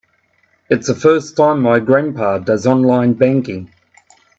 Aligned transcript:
It's 0.67 0.87
the 0.87 0.95
first 0.95 1.37
time 1.37 1.61
my 1.61 1.77
grandpa 1.77 2.39
does 2.39 2.65
online 2.65 3.13
banking. 3.13 3.71